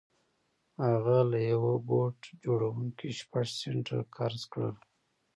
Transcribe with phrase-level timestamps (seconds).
[0.85, 4.75] هغه له يوه بوټ جوړوونکي شپږ سنټه قرض کړل.